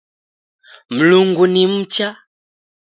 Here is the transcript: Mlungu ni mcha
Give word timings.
Mlungu 0.91 1.45
ni 1.47 1.67
mcha 1.67 2.07